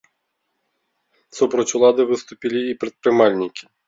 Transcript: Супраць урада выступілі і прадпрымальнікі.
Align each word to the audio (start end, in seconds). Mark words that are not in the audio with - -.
Супраць 1.39 1.65
урада 1.79 2.03
выступілі 2.13 2.59
і 2.71 2.73
прадпрымальнікі. 2.85 3.63